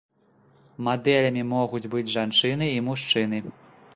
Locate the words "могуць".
1.53-1.83